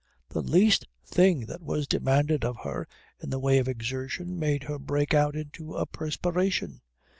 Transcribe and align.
The 0.29 0.41
least 0.41 0.87
thing 1.05 1.41
that 1.45 1.61
was 1.61 1.85
demanded 1.85 2.43
of 2.43 2.57
her 2.63 2.87
in 3.21 3.29
the 3.29 3.37
way 3.37 3.59
of 3.59 3.67
exertion 3.67 4.39
made 4.39 4.63
her 4.63 4.79
break 4.79 5.13
out 5.13 5.35
into 5.35 5.75
a 5.75 5.85
perspiration. 5.85 6.81